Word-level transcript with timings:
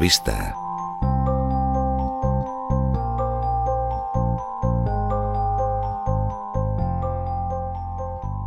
La 0.00 0.67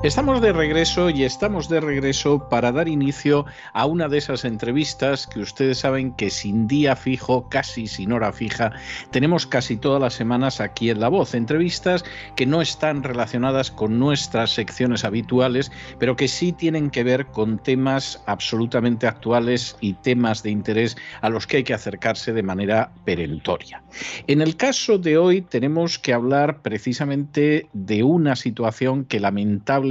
Estamos 0.03 0.41
de 0.41 0.51
regreso 0.51 1.11
y 1.11 1.25
estamos 1.25 1.69
de 1.69 1.79
regreso 1.79 2.49
para 2.49 2.71
dar 2.71 2.87
inicio 2.87 3.45
a 3.71 3.85
una 3.85 4.07
de 4.07 4.17
esas 4.17 4.45
entrevistas 4.45 5.27
que 5.27 5.41
ustedes 5.41 5.77
saben 5.77 6.15
que 6.15 6.31
sin 6.31 6.67
día 6.67 6.95
fijo, 6.95 7.47
casi 7.49 7.85
sin 7.85 8.11
hora 8.11 8.33
fija, 8.33 8.71
tenemos 9.11 9.45
casi 9.45 9.77
todas 9.77 10.01
las 10.01 10.15
semanas 10.15 10.59
aquí 10.59 10.89
en 10.89 11.01
La 11.01 11.07
Voz. 11.07 11.35
Entrevistas 11.35 12.03
que 12.35 12.47
no 12.47 12.63
están 12.63 13.03
relacionadas 13.03 13.69
con 13.69 13.99
nuestras 13.99 14.55
secciones 14.55 15.05
habituales, 15.05 15.71
pero 15.99 16.15
que 16.15 16.27
sí 16.27 16.51
tienen 16.51 16.89
que 16.89 17.03
ver 17.03 17.27
con 17.27 17.59
temas 17.59 18.23
absolutamente 18.25 19.05
actuales 19.05 19.77
y 19.81 19.93
temas 19.93 20.41
de 20.41 20.49
interés 20.49 20.97
a 21.21 21.29
los 21.29 21.45
que 21.45 21.57
hay 21.57 21.63
que 21.63 21.75
acercarse 21.75 22.33
de 22.33 22.41
manera 22.41 22.91
perentoria. 23.05 23.83
En 24.25 24.41
el 24.41 24.57
caso 24.57 24.97
de 24.97 25.19
hoy 25.19 25.43
tenemos 25.43 25.99
que 25.99 26.13
hablar 26.13 26.63
precisamente 26.63 27.69
de 27.73 28.01
una 28.01 28.35
situación 28.35 29.05
que 29.05 29.19
lamentablemente 29.19 29.90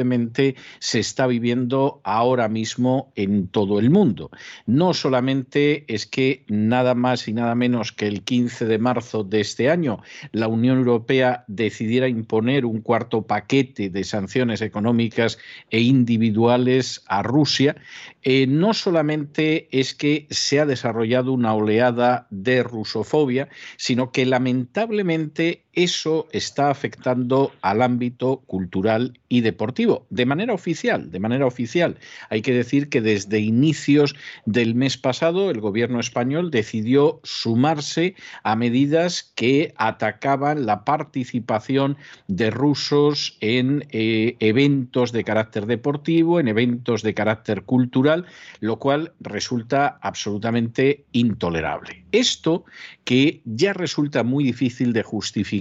se 0.79 0.99
está 0.99 1.27
viviendo 1.27 2.01
ahora 2.05 2.49
mismo 2.49 3.13
en 3.17 3.49
todo 3.49 3.79
el 3.79 3.91
mundo. 3.91 4.31
No 4.67 4.95
solamente 4.95 5.85
es 5.93 6.07
que 6.07 6.45
nada 6.49 6.95
más 6.95 7.29
y 7.29 7.33
nada 7.33 7.55
menos 7.55 7.93
que 7.93 8.07
el 8.07 8.23
15 8.23 8.67
de 8.67 8.79
marzo 8.79 9.25
de 9.25 9.41
este 9.41 9.71
año 9.71 10.03
la 10.33 10.49
Unión 10.49 10.79
Europea 10.79 11.45
decidiera 11.47 12.09
imponer 12.09 12.65
un 12.65 12.81
cuarto 12.81 13.23
paquete 13.23 13.91
de 13.91 14.05
sanciones 14.05 14.63
económicas 14.63 15.39
e 15.71 15.81
individuales 15.81 17.03
a 17.07 17.23
Rusia, 17.23 17.77
eh, 18.23 18.47
no 18.47 18.75
solamente 18.75 19.69
es 19.71 19.95
que 19.95 20.27
se 20.31 20.61
ha 20.61 20.67
desarrollado 20.67 21.33
una 21.33 21.55
oleada 21.55 22.27
de 22.31 22.63
rusofobia, 22.63 23.49
sino 23.77 24.13
que 24.13 24.27
lamentablemente 24.27 25.65
eso 25.73 26.27
está 26.33 26.71
afectando 26.71 27.53
al 27.63 27.83
ámbito 27.83 28.43
cultural 28.47 29.19
y 29.29 29.41
deportivo, 29.43 30.07
de 30.11 30.27
manera 30.27 30.53
oficial, 30.53 31.11
de 31.11 31.21
manera 31.21 31.47
oficial. 31.47 31.99
Hay 32.29 32.43
que 32.43 32.53
decir 32.53 32.89
que 32.89 33.01
desde 33.01 33.39
inicios 33.39 34.17
del 34.47 34.75
mes 34.75 34.97
pasado 34.97 35.51
el 35.51 35.61
gobierno 35.61 36.01
español 36.01 36.51
decidió 36.51 37.21
sumarse 37.23 38.15
a 38.43 38.57
medidas 38.57 39.33
que 39.35 39.73
atacaban 39.77 40.67
la 40.67 40.85
participación 40.85 41.97
de 42.27 42.51
rusos 42.51 43.37
en 43.41 43.87
eh, 43.91 44.37
eventos 44.41 45.13
de 45.13 45.25
carácter 45.25 45.67
deportivo, 45.67 46.41
en 46.41 46.49
eventos 46.49 47.03
de 47.03 47.15
carácter 47.15 47.63
cultural, 47.63 48.27
lo 48.59 48.79
cual 48.79 49.13
resulta 49.21 49.99
absolutamente 50.03 51.05
intolerable. 51.13 52.05
Esto 52.13 52.65
que 53.05 53.41
ya 53.45 53.73
resulta 53.73 54.25
muy 54.25 54.45
difícil 54.45 54.93
de 54.93 55.03
justificar 55.03 55.60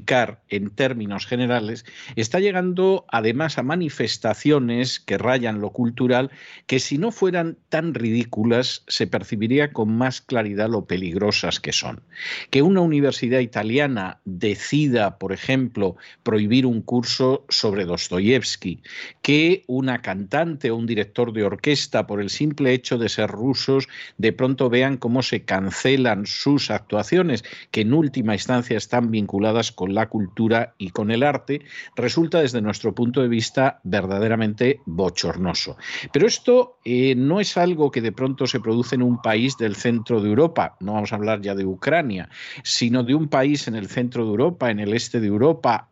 en 0.50 0.70
términos 0.70 1.26
generales, 1.26 1.86
está 2.16 2.40
llegando 2.40 3.06
además 3.10 3.58
a 3.58 3.64
manifestaciones 3.64 5.00
que 5.00 5.18
rayan 5.18 5.62
lo 5.62 5.72
cultural 5.72 6.32
que 6.68 6.80
si 6.80 6.98
no 6.98 7.12
fueran 7.12 7.58
tan 7.70 7.94
ridículas 7.94 8.84
se 8.88 9.08
percibiría 9.08 9.72
con 9.72 9.96
más 9.96 10.22
claridad 10.22 10.70
lo 10.70 10.86
peligrosas 10.86 11.60
que 11.60 11.74
son. 11.74 12.02
Que 12.50 12.62
una 12.62 12.82
universidad 12.82 13.40
italiana 13.40 14.20
decida, 14.26 15.18
por 15.18 15.32
ejemplo, 15.32 15.96
prohibir 16.24 16.66
un 16.66 16.82
curso 16.82 17.46
sobre 17.50 17.86
Dostoyevsky, 17.86 18.82
que 19.22 19.64
una 19.68 20.02
cantante 20.02 20.72
o 20.72 20.76
un 20.76 20.86
director 20.86 21.34
de 21.34 21.44
orquesta, 21.44 22.08
por 22.08 22.22
el 22.22 22.30
simple 22.30 22.74
hecho 22.74 22.98
de 22.98 23.10
ser 23.10 23.30
rusos, 23.30 23.88
de 24.18 24.34
pronto 24.34 24.70
vean 24.70 24.98
cómo 24.98 25.22
se 25.22 25.44
cancelan 25.44 26.26
sus 26.26 26.72
actuaciones, 26.72 27.44
que 27.72 27.82
en 27.82 27.94
última 27.94 28.34
instancia 28.34 28.78
están 28.78 29.12
vinculadas 29.12 29.72
con 29.72 29.89
la 29.94 30.10
cultura 30.10 30.74
y 30.78 30.90
con 30.92 31.12
el 31.12 31.24
arte, 31.24 31.62
resulta 31.96 32.42
desde 32.42 32.62
nuestro 32.62 32.94
punto 32.94 33.22
de 33.22 33.28
vista 33.28 33.80
verdaderamente 33.84 34.82
bochornoso. 34.86 35.78
Pero 36.12 36.28
esto 36.28 36.78
eh, 36.86 37.16
no 37.16 37.40
es 37.40 37.58
algo 37.58 37.92
que 37.92 38.02
de 38.02 38.12
pronto 38.12 38.48
se 38.48 38.60
produce 38.60 38.96
en 38.96 39.04
un 39.04 39.22
país 39.22 39.58
del 39.58 39.76
centro 39.76 40.22
de 40.22 40.30
Europa, 40.30 40.76
no 40.80 40.94
vamos 40.94 41.12
a 41.12 41.16
hablar 41.16 41.42
ya 41.42 41.56
de 41.56 41.66
Ucrania, 41.66 42.30
sino 42.64 43.04
de 43.04 43.16
un 43.16 43.28
país 43.28 43.68
en 43.68 43.76
el 43.76 43.88
centro 43.88 44.26
de 44.26 44.32
Europa, 44.32 44.70
en 44.70 44.80
el 44.80 44.94
este 44.94 45.20
de 45.20 45.28
Europa, 45.28 45.90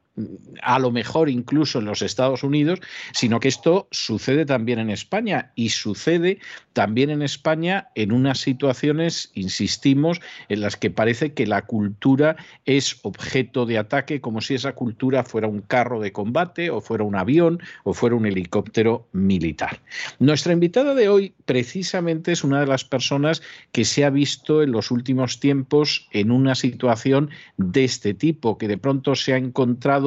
a 0.61 0.79
lo 0.79 0.91
mejor 0.91 1.29
incluso 1.29 1.79
en 1.79 1.85
los 1.85 2.01
Estados 2.01 2.44
Unidos, 2.44 2.79
sino 3.13 3.39
que 3.39 3.47
esto 3.47 3.88
sucede 3.91 4.45
también 4.45 4.79
en 4.79 4.89
España 4.89 5.51
y 5.55 5.69
sucede 5.69 6.39
también 6.73 7.09
en 7.09 7.22
España 7.22 7.89
en 7.95 8.11
unas 8.11 8.39
situaciones, 8.39 9.31
insistimos, 9.33 10.22
en 10.50 10.61
las 10.61 10.75
que 10.75 10.91
parece 10.91 11.33
que 11.33 11.47
la 11.47 11.63
cultura 11.63 12.35
es 12.66 13.00
objeto 13.03 13.66
de 13.66 13.78
ataque 13.78 14.22
como 14.22 14.41
si 14.41 14.55
esa 14.55 14.73
cultura 14.73 15.23
fuera 15.23 15.47
un 15.47 15.61
carro 15.61 16.00
de 16.00 16.11
combate 16.11 16.69
o 16.69 16.81
fuera 16.81 17.03
un 17.03 17.16
avión 17.16 17.59
o 17.84 17.94
fuera 17.94 18.16
un 18.16 18.25
helicóptero 18.25 19.07
militar. 19.11 19.81
Nuestra 20.19 20.53
invitada 20.53 20.94
de 20.94 21.09
hoy 21.09 21.34
precisamente 21.45 22.31
es 22.31 22.44
una 22.44 22.59
de 22.59 22.67
las 22.67 22.84
personas 22.84 23.41
que 23.72 23.85
se 23.85 24.05
ha 24.05 24.09
visto 24.09 24.63
en 24.63 24.72
los 24.72 24.91
últimos 24.91 25.39
tiempos 25.39 26.07
en 26.11 26.31
una 26.31 26.55
situación 26.55 27.29
de 27.57 27.84
este 27.84 28.13
tipo, 28.13 28.57
que 28.57 28.67
de 28.67 28.78
pronto 28.78 29.16
se 29.16 29.34
ha 29.34 29.38
encontrado 29.38 30.06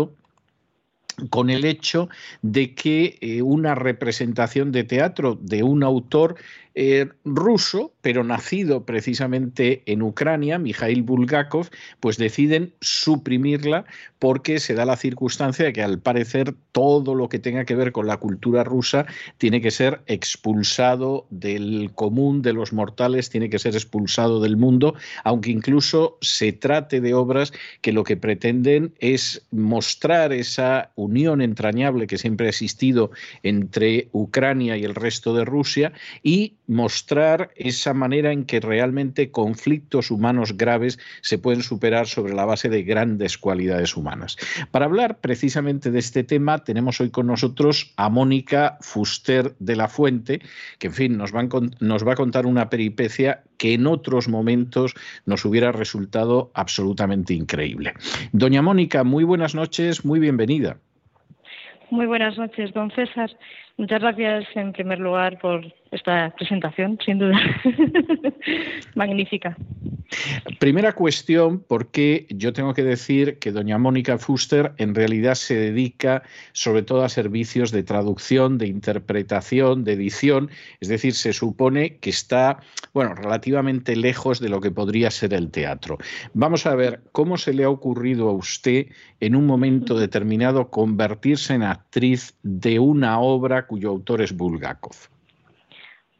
con 1.29 1.51
el 1.51 1.65
hecho 1.65 2.09
de 2.43 2.75
que 2.75 3.19
eh, 3.21 3.43
una 3.43 3.75
representación 3.75 4.73
de 4.73 4.85
teatro 4.85 5.39
de 5.41 5.63
un 5.63 5.83
autor 5.83 6.37
eh, 6.83 7.11
ruso, 7.27 7.93
pero 8.01 8.25
nacido 8.25 8.87
precisamente 8.87 9.83
en 9.85 10.01
Ucrania, 10.01 10.59
Mikhail 10.59 11.03
Bulgakov, 11.03 11.69
pues 12.01 12.17
deciden 12.17 12.73
suprimirla 12.81 13.85
porque 14.19 14.59
se 14.61 14.73
da 14.73 14.87
la 14.87 14.97
circunstancia 14.97 15.67
de 15.67 15.75
que 15.75 15.83
al 15.83 15.99
parecer 15.99 16.55
todo 16.73 17.15
lo 17.15 17.29
que 17.29 17.39
tenga 17.39 17.67
que 17.67 17.75
ver 17.75 17.93
con 17.93 18.07
la 18.07 18.17
cultura 18.17 18.65
rusa 18.65 19.05
tiene 19.37 19.61
que 19.61 19.71
ser 19.71 20.01
expulsado 20.07 21.27
del 21.29 21.91
común 21.95 22.41
de 22.41 22.55
los 22.55 22.73
mortales, 22.73 23.29
tiene 23.29 23.51
que 23.51 23.59
ser 23.59 23.75
expulsado 23.75 24.41
del 24.41 24.57
mundo, 24.57 24.95
aunque 25.23 25.51
incluso 25.51 26.17
se 26.23 26.53
trate 26.53 27.03
de 27.03 27.13
obras 27.13 27.53
que 27.83 27.93
lo 27.93 28.05
que 28.05 28.17
pretenden 28.17 28.95
es 29.01 29.43
mostrar 29.51 30.33
esa 30.33 30.93
unión 30.95 31.43
entrañable 31.43 32.07
que 32.07 32.17
siempre 32.17 32.47
ha 32.47 32.51
existido 32.51 33.11
entre 33.43 34.09
Ucrania 34.13 34.79
y 34.79 34.85
el 34.85 34.95
resto 34.95 35.35
de 35.35 35.45
Rusia 35.45 35.93
y 36.23 36.55
mostrar 36.71 37.51
esa 37.57 37.93
manera 37.95 38.31
en 38.33 38.45
que 38.45 38.61
realmente 38.61 39.33
conflictos 39.33 40.13
humanos 40.13 40.57
graves 40.57 41.01
se 41.21 41.37
pueden 41.37 41.65
superar 41.65 42.07
sobre 42.07 42.33
la 42.33 42.45
base 42.45 42.69
de 42.69 42.85
grandes 42.85 43.39
cualidades 43.39 43.97
humanas. 43.97 44.37
Para 44.71 44.85
hablar 44.85 45.19
precisamente 45.19 45.91
de 45.91 45.99
este 45.99 46.23
tema, 46.23 46.59
tenemos 46.63 47.01
hoy 47.01 47.11
con 47.11 47.27
nosotros 47.27 47.93
a 47.97 48.09
Mónica 48.09 48.79
Fuster 48.83 49.57
de 49.59 49.75
la 49.75 49.89
Fuente, 49.89 50.41
que 50.79 50.87
en 50.87 50.93
fin 50.93 51.19
nos 51.19 51.35
va, 51.35 52.13
a, 52.13 52.17
contar 52.17 52.47
una 52.47 52.71
peripecia 52.71 53.43
que 53.59 53.75
en 53.75 53.89
otros 53.89 54.29
momentos 54.29 54.95
nos 55.27 55.45
hubiera 55.45 55.73
resultado 55.73 56.53
absolutamente 56.55 57.35
increíble. 57.35 57.95
Doña 58.31 58.63
Mónica, 58.63 59.03
muy 59.03 59.25
buenas 59.25 59.57
noches, 59.57 60.05
muy 60.05 60.21
bienvenida. 60.21 60.77
Muy 61.91 62.07
buenas 62.07 62.39
noches, 62.39 62.73
don 62.73 62.93
César. 62.93 63.31
Muchas 63.77 64.01
gracias 64.01 64.45
en 64.55 64.73
primer 64.73 64.99
lugar 64.99 65.39
por 65.41 65.65
esta 65.91 66.33
presentación, 66.37 66.99
sin 67.05 67.19
duda. 67.19 67.39
Magnífica. 68.95 69.57
Primera 70.59 70.93
cuestión, 70.93 71.65
porque 71.67 72.27
yo 72.31 72.53
tengo 72.53 72.75
que 72.75 72.83
decir 72.83 73.39
que 73.39 73.53
doña 73.53 73.79
Mónica 73.79 74.19
Fuster 74.19 74.73
en 74.77 74.95
realidad 74.95 75.35
se 75.35 75.55
dedica 75.55 76.23
sobre 76.53 76.83
todo 76.83 77.05
a 77.05 77.09
servicios 77.09 77.71
de 77.71 77.85
traducción, 77.85 78.59
de 78.59 78.67
interpretación, 78.67 79.85
de 79.85 79.93
edición, 79.93 80.51
es 80.81 80.89
decir, 80.89 81.15
se 81.15 81.33
supone 81.33 81.99
que 81.99 82.11
está, 82.11 82.61
bueno, 82.93 83.15
relativamente 83.15 83.95
lejos 83.95 84.41
de 84.41 84.49
lo 84.49 84.61
que 84.61 84.73
podría 84.73 85.11
ser 85.11 85.33
el 85.33 85.51
teatro. 85.51 85.99
Vamos 86.35 86.67
a 86.67 86.75
ver 86.75 87.03
cómo 87.13 87.37
se 87.37 87.53
le 87.53 87.65
ha 87.65 87.71
ocurrido 87.71 88.29
a 88.29 88.33
usted 88.33 88.87
en 89.21 89.37
un 89.37 89.47
momento 89.47 89.97
determinado 89.97 90.71
convertirse 90.71 91.55
en 91.55 91.63
actriz 91.63 92.35
de 92.43 92.79
una 92.81 93.21
obra 93.21 93.60
cuyo 93.67 93.91
autor 93.91 94.23
es 94.23 94.37
Bulgakov. 94.37 94.97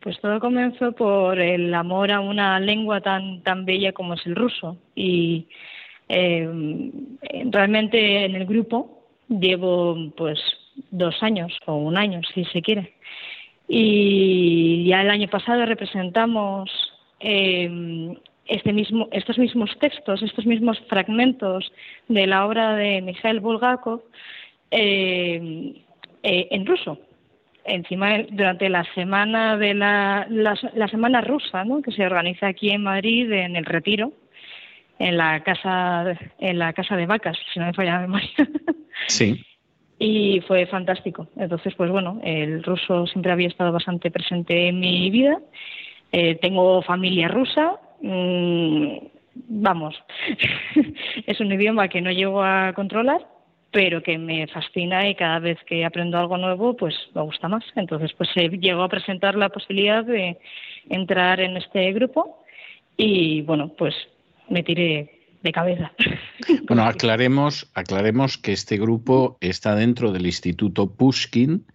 Pues 0.01 0.19
todo 0.21 0.41
comenzó 0.41 0.93
por 0.93 1.39
el 1.39 1.75
amor 1.75 2.11
a 2.11 2.21
una 2.21 2.59
lengua 2.59 3.01
tan 3.01 3.43
tan 3.43 3.67
bella 3.67 3.93
como 3.93 4.15
es 4.15 4.27
el 4.27 4.35
ruso 4.35 4.79
y 4.95 5.47
eh, 6.09 6.49
realmente 7.51 8.25
en 8.25 8.35
el 8.35 8.47
grupo 8.47 9.05
llevo 9.29 9.97
pues 10.17 10.41
dos 10.91 11.23
años 11.23 11.53
o 11.67 11.77
un 11.77 11.99
año 11.99 12.21
si 12.35 12.45
se 12.47 12.63
quiere 12.63 12.95
y 13.69 14.85
ya 14.87 15.03
el 15.03 15.11
año 15.11 15.29
pasado 15.29 15.65
representamos 15.67 16.71
eh, 17.21 18.17
este 18.47 18.73
mismo, 18.73 19.09
estos 19.13 19.39
mismos 19.39 19.71
textos, 19.79 20.23
estos 20.23 20.45
mismos 20.45 20.81
fragmentos 20.89 21.71
de 22.09 22.27
la 22.27 22.47
obra 22.47 22.75
de 22.75 23.01
Mikhail 23.01 23.39
Bulgakov 23.39 24.03
eh, 24.73 25.85
en 26.23 26.67
ruso. 26.67 26.99
Encima, 27.65 28.19
durante 28.31 28.69
la 28.69 28.85
semana 28.95 29.57
de 29.57 29.75
la, 29.75 30.27
la, 30.31 30.89
semana 30.89 31.21
rusa, 31.21 31.65
¿no? 31.65 31.83
que 31.83 31.93
se 31.93 32.05
organiza 32.05 32.49
aquí 32.49 32.71
en 32.71 32.83
Madrid 32.83 33.31
en 33.33 33.57
el 33.57 33.65
Retiro, 33.65 34.13
en 34.99 35.17
la 35.17 35.43
casa 35.43 36.19
en 36.39 36.59
la 36.59 36.73
casa 36.73 36.97
de 36.97 37.07
vacas, 37.07 37.37
si 37.53 37.61
no 37.61 37.67
me 37.67 37.75
falla 37.75 37.95
la 37.95 38.01
memoria. 38.01 38.29
Sí. 39.07 39.43
y 39.99 40.43
fue 40.43 40.67
fantástico. 40.67 41.27
Entonces, 41.37 41.75
pues 41.75 41.91
bueno, 41.91 42.21
el 42.23 42.63
ruso 42.63 43.07
siempre 43.07 43.33
había 43.33 43.49
estado 43.49 43.73
bastante 43.73 44.11
presente 44.11 44.69
en 44.69 44.79
mi 44.79 45.09
vida. 45.09 45.39
Eh, 46.13 46.35
tengo 46.35 46.83
familia 46.83 47.29
rusa, 47.29 47.79
Mm, 48.03 48.97
vamos, 49.35 49.95
es 51.27 51.41
un 51.41 51.53
idioma 51.53 51.89
que 51.89 52.01
no 52.01 52.11
llego 52.11 52.43
a 52.43 52.73
controlar, 52.75 53.27
pero 53.71 54.03
que 54.03 54.19
me 54.19 54.47
fascina 54.49 55.09
y 55.09 55.15
cada 55.15 55.39
vez 55.39 55.59
que 55.65 55.85
aprendo 55.85 56.19
algo 56.19 56.37
nuevo, 56.37 56.77
pues 56.77 56.95
me 57.15 57.23
gusta 57.23 57.49
más. 57.49 57.65
Entonces, 57.77 58.13
pues 58.15 58.31
se 58.35 58.49
a 58.85 58.89
presentar 58.89 59.37
la 59.37 59.49
posibilidad 59.49 60.05
de 60.05 60.39
entrar 60.89 61.41
en 61.41 61.57
este 61.57 61.93
grupo 61.93 62.45
y, 62.97 63.43
bueno, 63.43 63.69
pues 63.77 63.95
me 64.49 64.63
tiré 64.63 65.20
de 65.43 65.53
cabeza. 65.53 65.93
Bueno, 66.67 66.85
aclaremos, 66.85 67.71
aclaremos 67.75 68.39
que 68.39 68.53
este 68.53 68.77
grupo 68.79 69.37
está 69.41 69.75
dentro 69.75 70.13
del 70.13 70.27
Instituto 70.27 70.91
Pushkin, 70.95 71.67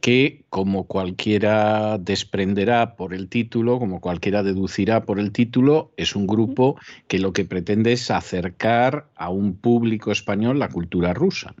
que 0.00 0.44
como 0.48 0.86
cualquiera 0.86 1.98
desprenderá 1.98 2.96
por 2.96 3.14
el 3.14 3.28
título, 3.28 3.78
como 3.78 4.00
cualquiera 4.00 4.42
deducirá 4.42 5.04
por 5.04 5.18
el 5.18 5.32
título, 5.32 5.92
es 5.96 6.14
un 6.16 6.26
grupo 6.26 6.78
que 7.08 7.18
lo 7.18 7.32
que 7.32 7.44
pretende 7.44 7.92
es 7.92 8.10
acercar 8.10 9.06
a 9.16 9.28
un 9.28 9.56
público 9.56 10.12
español 10.12 10.58
la 10.58 10.68
cultura 10.68 11.12
rusa. 11.14 11.54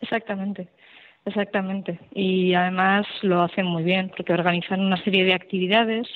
Exactamente. 0.00 0.68
Exactamente. 1.26 2.00
Y 2.14 2.54
además 2.54 3.06
lo 3.22 3.42
hacen 3.42 3.66
muy 3.66 3.82
bien 3.82 4.10
porque 4.16 4.32
organizan 4.32 4.80
una 4.80 5.02
serie 5.04 5.24
de 5.24 5.34
actividades 5.34 6.08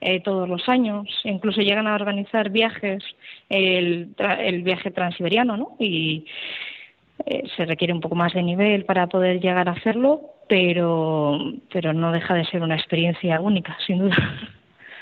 eh, 0.00 0.20
todos 0.20 0.48
los 0.48 0.68
años, 0.68 1.08
incluso 1.24 1.60
llegan 1.60 1.86
a 1.86 1.94
organizar 1.94 2.50
viajes, 2.50 3.02
el, 3.48 4.14
el 4.18 4.62
viaje 4.62 4.90
transiberiano, 4.90 5.56
¿no? 5.56 5.76
Y 5.78 6.26
eh, 7.24 7.44
se 7.56 7.64
requiere 7.64 7.94
un 7.94 8.00
poco 8.00 8.14
más 8.14 8.34
de 8.34 8.42
nivel 8.42 8.84
para 8.84 9.06
poder 9.06 9.40
llegar 9.40 9.68
a 9.68 9.72
hacerlo, 9.72 10.20
pero, 10.48 11.38
pero 11.72 11.92
no 11.92 12.12
deja 12.12 12.34
de 12.34 12.44
ser 12.44 12.62
una 12.62 12.76
experiencia 12.76 13.40
única, 13.40 13.76
sin 13.86 13.98
duda. 13.98 14.16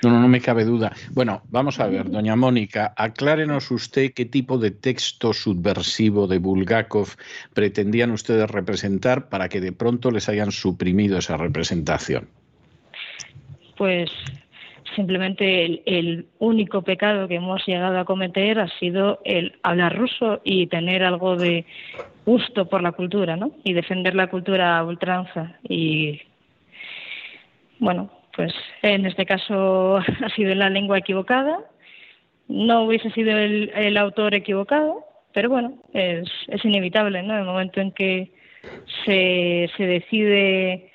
No, 0.03 0.11
no, 0.11 0.21
no 0.21 0.29
me 0.29 0.41
cabe 0.41 0.65
duda. 0.65 0.93
Bueno, 1.13 1.43
vamos 1.49 1.81
a 1.81 1.87
ver, 1.87 2.11
doña 2.11 2.37
Mónica, 2.37 2.93
aclárenos 2.97 3.71
usted 3.71 4.13
qué 4.13 4.27
tipo 4.27 4.59
de 4.59 4.71
texto 4.71 5.33
subversivo 5.33 6.27
de 6.27 6.39
Bulgakov 6.39 7.09
pretendían 7.55 8.11
ustedes 8.11 8.51
representar 8.51 9.29
para 9.29 9.49
que 9.49 9.61
de 9.61 9.73
pronto 9.73 10.11
les 10.11 10.29
hayan 10.29 10.53
suprimido 10.53 11.19
esa 11.19 11.39
representación. 11.39 12.29
Pues 13.77 14.11
simplemente 14.95 15.65
el, 15.85 16.27
único 16.39 16.83
pecado 16.83 17.29
que 17.29 17.37
hemos 17.37 17.65
llegado 17.67 17.99
a 17.99 18.05
cometer 18.05 18.59
ha 18.59 18.69
sido 18.79 19.21
el 19.25 19.59
hablar 19.63 19.97
ruso 19.97 20.41
y 20.45 20.67
tener 20.67 21.03
algo 21.03 21.37
de 21.37 21.65
gusto 22.27 22.69
por 22.69 22.83
la 22.83 22.93
cultura, 22.93 23.37
¿no? 23.37 23.53
Y 23.65 23.73
defender 23.73 24.15
la 24.15 24.29
cultura 24.29 24.79
a 24.79 24.85
ultranza. 24.85 25.59
Y 25.69 26.21
bueno, 27.79 28.11
pues 28.37 28.55
en 28.83 29.07
este 29.07 29.27
caso 29.27 29.97
ha 30.23 30.29
sido 30.35 30.55
la 30.55 30.71
lengua 30.71 30.99
equivocada. 30.99 31.59
No 32.49 32.85
hubiese 32.85 33.11
sido 33.11 33.37
el, 33.39 33.71
el 33.75 33.97
autor 33.97 34.35
equivocado, 34.35 35.05
pero 35.33 35.49
bueno, 35.49 35.75
es, 35.93 36.29
es 36.49 36.65
inevitable, 36.65 37.23
¿no? 37.23 37.37
El 37.39 37.45
momento 37.45 37.81
en 37.81 37.93
que 37.93 38.31
se, 39.05 39.71
se 39.77 39.87
decide 39.87 40.91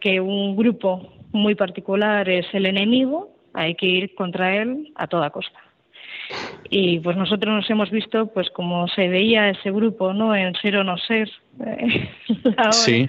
que 0.00 0.20
un 0.20 0.56
grupo 0.56 1.12
muy 1.32 1.54
particular 1.54 2.28
es 2.28 2.46
el 2.52 2.66
enemigo, 2.66 3.30
hay 3.58 3.74
que 3.74 3.86
ir 3.86 4.14
contra 4.14 4.56
él 4.56 4.92
a 4.94 5.06
toda 5.06 5.30
costa. 5.30 5.58
Y 6.70 7.00
pues 7.00 7.16
nosotros 7.16 7.54
nos 7.54 7.70
hemos 7.70 7.90
visto 7.90 8.26
pues 8.26 8.50
como 8.50 8.86
se 8.88 9.08
veía 9.08 9.48
ese 9.48 9.70
grupo, 9.70 10.12
¿no? 10.12 10.34
En 10.34 10.54
Ser 10.54 10.76
o 10.76 10.84
No 10.84 10.96
Ser. 10.98 11.30
sí, 12.70 13.08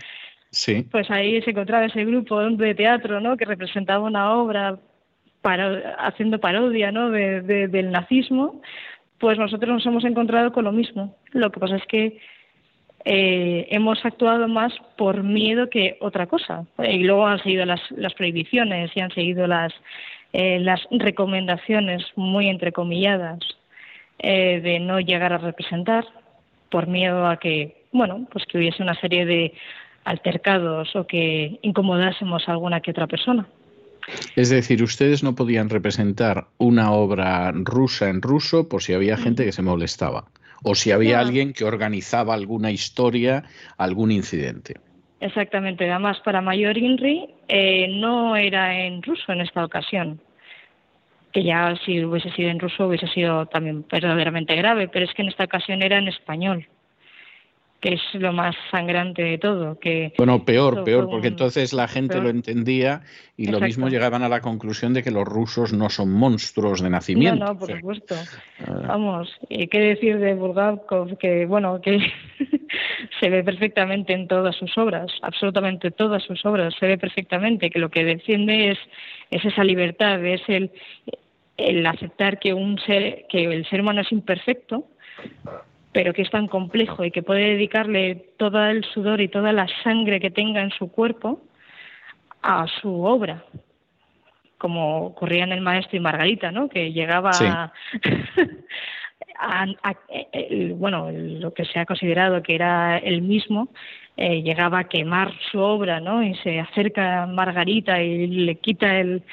sí. 0.49 0.85
Pues 0.89 1.11
ahí 1.11 1.41
se 1.41 1.51
encontraba 1.51 1.85
ese 1.85 2.05
grupo 2.05 2.41
de 2.41 2.75
teatro, 2.75 3.19
¿no? 3.19 3.37
Que 3.37 3.45
representaba 3.45 4.05
una 4.05 4.33
obra 4.33 4.79
para, 5.41 5.95
haciendo 5.99 6.39
parodia, 6.39 6.91
¿no? 6.91 7.09
del 7.09 7.91
nazismo. 7.91 8.61
Pues 9.19 9.37
nosotros 9.37 9.69
nos 9.69 9.85
hemos 9.85 10.05
encontrado 10.05 10.53
con 10.53 10.63
lo 10.63 10.71
mismo. 10.71 11.17
Lo 11.31 11.51
que 11.51 11.59
pasa 11.59 11.75
es 11.75 11.85
que 11.87 12.19
eh, 13.03 13.67
hemos 13.69 14.03
actuado 14.05 14.47
más 14.47 14.73
por 14.97 15.23
miedo 15.23 15.69
que 15.69 15.97
otra 15.99 16.27
cosa. 16.27 16.65
Y 16.77 17.03
luego 17.03 17.27
han 17.27 17.43
seguido 17.43 17.65
las, 17.65 17.81
las 17.91 18.13
prohibiciones 18.13 18.91
y 18.95 19.01
han 19.01 19.11
seguido 19.11 19.45
las, 19.45 19.73
eh, 20.33 20.59
las 20.59 20.81
recomendaciones 20.91 22.03
muy 22.15 22.49
entrecomilladas 22.49 23.39
eh, 24.19 24.59
de 24.61 24.79
no 24.79 24.99
llegar 24.99 25.33
a 25.33 25.37
representar 25.37 26.05
por 26.69 26.87
miedo 26.87 27.27
a 27.27 27.37
que, 27.37 27.83
bueno, 27.91 28.27
pues 28.31 28.45
que 28.45 28.57
hubiese 28.57 28.83
una 28.83 28.99
serie 28.99 29.25
de 29.25 29.53
altercados 30.03 30.95
o 30.95 31.07
que 31.07 31.59
incomodásemos 31.61 32.47
a 32.47 32.51
alguna 32.51 32.81
que 32.81 32.91
otra 32.91 33.07
persona. 33.07 33.47
Es 34.35 34.49
decir, 34.49 34.81
ustedes 34.83 35.23
no 35.23 35.35
podían 35.35 35.69
representar 35.69 36.47
una 36.57 36.91
obra 36.91 37.51
rusa 37.53 38.09
en 38.09 38.21
ruso 38.21 38.67
por 38.67 38.81
si 38.81 38.93
había 38.93 39.17
gente 39.17 39.45
que 39.45 39.51
se 39.51 39.61
molestaba 39.61 40.25
o 40.63 40.75
si 40.75 40.91
había 40.91 41.19
alguien 41.19 41.53
que 41.53 41.63
organizaba 41.63 42.33
alguna 42.33 42.71
historia, 42.71 43.43
algún 43.77 44.11
incidente. 44.11 44.75
Exactamente, 45.21 45.89
además 45.89 46.19
para 46.21 46.41
Mayor 46.41 46.77
Inri 46.77 47.29
eh, 47.47 47.87
no 47.89 48.35
era 48.35 48.79
en 48.79 49.01
ruso 49.01 49.31
en 49.33 49.41
esta 49.41 49.65
ocasión, 49.65 50.21
que 51.33 51.43
ya 51.43 51.75
si 51.85 52.03
hubiese 52.05 52.31
sido 52.31 52.49
en 52.49 52.59
ruso 52.59 52.87
hubiese 52.87 53.07
sido 53.07 53.45
también 53.47 53.85
verdaderamente 53.91 54.55
grave, 54.55 54.87
pero 54.87 55.05
es 55.05 55.13
que 55.13 55.21
en 55.21 55.27
esta 55.29 55.43
ocasión 55.43 55.81
era 55.81 55.97
en 55.97 56.07
español 56.07 56.67
que 57.79 57.93
es 57.93 58.01
lo 58.13 58.33
más 58.33 58.55
sangrante 58.71 59.21
de 59.21 59.37
todo. 59.37 59.79
Que 59.79 60.13
bueno, 60.17 60.43
peor, 60.43 60.83
peor, 60.83 61.09
porque 61.09 61.27
entonces 61.27 61.73
la 61.73 61.87
gente 61.87 62.19
lo 62.19 62.29
entendía 62.29 63.01
y 63.37 63.47
lo 63.47 63.59
mismo 63.59 63.87
llegaban 63.87 64.23
a 64.23 64.29
la 64.29 64.41
conclusión 64.41 64.93
de 64.93 65.01
que 65.01 65.11
los 65.11 65.25
rusos 65.25 65.71
no 65.71 65.89
son 65.89 66.11
monstruos 66.11 66.81
de 66.81 66.89
nacimiento. 66.89 67.45
No, 67.45 67.53
no, 67.53 67.59
por 67.59 67.71
supuesto. 67.71 68.15
Ah. 68.65 68.83
Vamos, 68.87 69.29
y 69.47 69.67
qué 69.67 69.79
decir 69.79 70.19
de 70.19 70.33
Bulgakov, 70.33 71.17
que 71.17 71.45
bueno, 71.45 71.79
que 71.79 71.99
se 73.19 73.29
ve 73.29 73.43
perfectamente 73.43 74.13
en 74.13 74.27
todas 74.27 74.55
sus 74.55 74.77
obras, 74.77 75.11
absolutamente 75.21 75.91
todas 75.91 76.23
sus 76.23 76.45
obras, 76.45 76.73
se 76.79 76.87
ve 76.87 76.97
perfectamente 76.97 77.69
que 77.69 77.79
lo 77.79 77.89
que 77.89 78.03
defiende 78.03 78.71
es, 78.71 78.79
es 79.31 79.43
esa 79.45 79.63
libertad, 79.63 80.23
es 80.25 80.41
el, 80.47 80.71
el 81.57 81.85
aceptar 81.85 82.39
que 82.39 82.53
un 82.53 82.79
ser, 82.79 83.25
que 83.29 83.43
el 83.45 83.65
ser 83.67 83.81
humano 83.81 84.01
es 84.01 84.11
imperfecto, 84.11 84.85
pero 85.91 86.13
que 86.13 86.21
es 86.21 86.29
tan 86.29 86.47
complejo 86.47 87.03
y 87.03 87.11
que 87.11 87.23
puede 87.23 87.55
dedicarle 87.55 88.15
todo 88.37 88.63
el 88.65 88.83
sudor 88.85 89.21
y 89.21 89.27
toda 89.27 89.51
la 89.51 89.67
sangre 89.83 90.19
que 90.19 90.31
tenga 90.31 90.61
en 90.61 90.71
su 90.71 90.91
cuerpo 90.91 91.41
a 92.41 92.67
su 92.81 93.03
obra, 93.03 93.43
como 94.57 95.05
ocurría 95.05 95.43
en 95.43 95.51
El 95.51 95.61
Maestro 95.61 95.97
y 95.97 95.99
Margarita, 95.99 96.51
¿no? 96.51 96.69
Que 96.69 96.93
llegaba 96.93 97.31
a, 97.31 97.73
bueno, 100.75 101.11
lo 101.11 101.53
que 101.53 101.65
se 101.65 101.79
ha 101.79 101.85
considerado 101.85 102.43
que 102.43 102.55
era 102.55 102.97
el 102.97 103.21
mismo, 103.21 103.69
eh, 104.17 104.41
llegaba 104.43 104.79
a 104.79 104.83
quemar 104.83 105.31
su 105.49 105.59
obra, 105.59 106.01
¿no? 106.01 106.21
Y 106.21 106.35
se 106.35 106.59
acerca 106.59 107.23
a 107.23 107.27
Margarita 107.27 108.03
y 108.03 108.27
le 108.27 108.55
quita 108.55 108.99
el, 108.99 109.23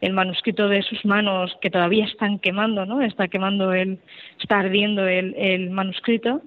el 0.00 0.12
manuscrito 0.12 0.68
de 0.68 0.82
sus 0.82 1.04
manos 1.04 1.56
que 1.60 1.68
todavía 1.68 2.04
están 2.04 2.38
quemando, 2.38 2.86
¿no? 2.86 3.02
Está 3.02 3.26
quemando 3.26 3.72
el, 3.72 3.98
está 4.40 4.60
ardiendo 4.60 5.06
el, 5.08 5.34
el 5.36 5.70
manuscrito. 5.70 6.42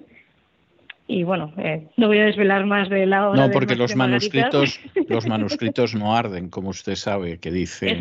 Y 1.06 1.24
bueno, 1.24 1.52
eh, 1.58 1.88
no 1.96 2.06
voy 2.06 2.20
a 2.20 2.24
desvelar 2.24 2.64
más 2.64 2.88
de 2.88 3.04
la 3.04 3.28
obra. 3.28 3.46
No, 3.46 3.52
porque 3.52 3.74
los 3.74 3.96
manuscritos, 3.96 4.80
los 5.08 5.26
manuscritos 5.26 5.94
no 5.94 6.16
arden, 6.16 6.48
como 6.48 6.70
usted 6.70 6.94
sabe, 6.94 7.38
que 7.38 7.50
dice 7.50 7.98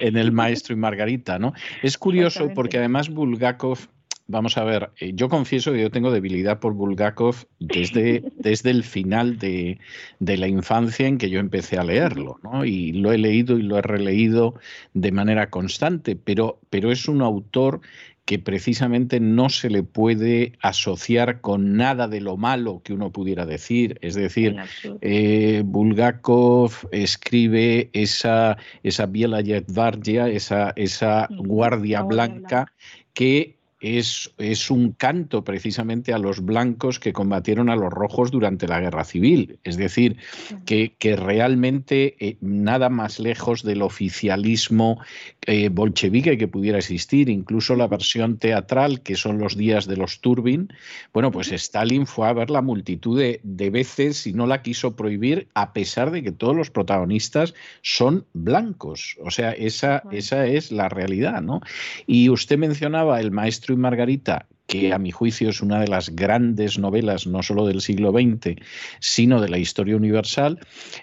en 0.00 0.16
el 0.16 0.32
Maestro 0.32 0.74
y 0.74 0.78
Margarita, 0.78 1.38
¿no? 1.38 1.52
Es 1.82 1.98
curioso 1.98 2.48
porque 2.54 2.78
además 2.78 3.10
Bulgakov 3.10 3.88
vamos 4.26 4.56
a 4.56 4.64
ver, 4.64 4.90
eh, 4.98 5.12
yo 5.14 5.28
confieso 5.28 5.72
que 5.72 5.80
yo 5.80 5.90
tengo 5.90 6.10
debilidad 6.10 6.58
por 6.58 6.74
Bulgakov 6.74 7.46
desde, 7.58 8.24
desde 8.38 8.70
el 8.70 8.84
final 8.84 9.38
de, 9.38 9.78
de, 10.18 10.36
la 10.36 10.48
infancia 10.48 11.06
en 11.06 11.18
que 11.18 11.30
yo 11.30 11.38
empecé 11.40 11.78
a 11.78 11.84
leerlo, 11.84 12.38
¿no? 12.42 12.64
Y 12.64 12.92
lo 12.92 13.12
he 13.12 13.18
leído 13.18 13.58
y 13.58 13.62
lo 13.62 13.78
he 13.78 13.82
releído 13.82 14.54
de 14.94 15.12
manera 15.12 15.50
constante, 15.50 16.16
pero, 16.16 16.60
pero 16.70 16.90
es 16.90 17.08
un 17.08 17.22
autor 17.22 17.80
que 18.26 18.40
precisamente 18.40 19.20
no 19.20 19.48
se 19.48 19.70
le 19.70 19.84
puede 19.84 20.54
asociar 20.60 21.40
con 21.40 21.76
nada 21.76 22.08
de 22.08 22.20
lo 22.20 22.36
malo 22.36 22.82
que 22.82 22.92
uno 22.92 23.12
pudiera 23.12 23.46
decir. 23.46 23.98
Es 24.02 24.16
decir, 24.16 24.56
eh, 25.00 25.62
Bulgakov 25.64 26.72
escribe 26.90 27.88
esa, 27.92 28.58
esa 28.82 29.06
Biela 29.06 29.40
esa, 29.40 30.72
esa 30.74 31.28
guardia 31.30 32.02
blanca 32.02 32.72
que 33.14 33.55
es, 33.86 34.32
es, 34.38 34.70
un 34.70 34.92
canto 34.92 35.44
precisamente 35.44 36.12
a 36.12 36.18
los 36.18 36.44
blancos 36.44 36.98
que 36.98 37.12
combatieron 37.12 37.70
a 37.70 37.76
los 37.76 37.92
rojos 37.92 38.30
durante 38.30 38.66
la 38.66 38.80
guerra 38.80 39.04
civil. 39.04 39.58
Es 39.62 39.76
decir, 39.76 40.16
que, 40.64 40.94
que 40.98 41.14
realmente 41.14 42.16
eh, 42.18 42.36
nada 42.40 42.88
más 42.88 43.20
lejos 43.20 43.62
del 43.62 43.82
oficialismo 43.82 45.00
eh, 45.46 45.68
bolchevique 45.68 46.36
que 46.36 46.48
pudiera 46.48 46.78
existir, 46.78 47.28
incluso 47.28 47.76
la 47.76 47.86
versión 47.86 48.38
teatral, 48.38 49.02
que 49.02 49.14
son 49.14 49.38
los 49.38 49.56
días 49.56 49.86
de 49.86 49.96
los 49.96 50.20
Turbin, 50.20 50.72
bueno, 51.12 51.30
pues 51.30 51.52
Stalin 51.52 52.06
fue 52.06 52.28
a 52.28 52.32
ver 52.32 52.50
la 52.50 52.62
multitud 52.62 53.18
de, 53.18 53.40
de 53.44 53.70
veces 53.70 54.26
y 54.26 54.32
no 54.32 54.46
la 54.46 54.62
quiso 54.62 54.96
prohibir, 54.96 55.48
a 55.54 55.72
pesar 55.72 56.10
de 56.10 56.22
que 56.22 56.32
todos 56.32 56.56
los 56.56 56.70
protagonistas 56.70 57.54
son 57.82 58.26
blancos. 58.32 59.16
O 59.22 59.30
sea, 59.30 59.52
esa, 59.52 60.02
esa 60.10 60.46
es 60.46 60.72
la 60.72 60.88
realidad, 60.88 61.42
¿no? 61.42 61.60
Y 62.06 62.28
usted 62.28 62.58
mencionaba 62.58 63.20
el 63.20 63.30
maestro 63.30 63.75
y 63.76 63.80
Margarita, 63.80 64.46
que 64.66 64.92
a 64.92 64.98
mi 64.98 65.12
juicio 65.12 65.48
es 65.48 65.62
una 65.62 65.80
de 65.80 65.88
las 65.88 66.10
grandes 66.10 66.78
novelas, 66.78 67.26
no 67.26 67.42
solo 67.42 67.66
del 67.66 67.80
siglo 67.80 68.10
XX, 68.10 68.56
sino 68.98 69.40
de 69.40 69.48
la 69.48 69.58
historia 69.58 69.96
universal, 69.96 70.58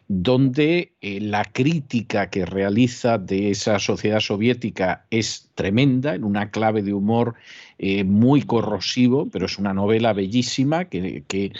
donde 0.08 0.94
eh, 1.02 1.20
la 1.22 1.46
crítica 1.46 2.30
que 2.30 2.46
realiza 2.46 3.18
de 3.18 3.52
esa 3.52 3.80
sociedad 3.80 4.20
soviética 4.20 5.06
es 5.10 5.50
tremenda, 5.56 6.16
en 6.16 6.24
una 6.24 6.52
clave 6.52 6.82
de 6.82 6.94
humor 6.94 7.36
eh, 7.78 8.04
muy 8.04 8.42
corrosivo, 8.42 9.30
pero 9.32 9.46
es 9.46 9.58
una 9.58 9.74
novela 9.74 10.12
bellísima 10.14 10.86
que, 10.86 11.24
que 11.28 11.52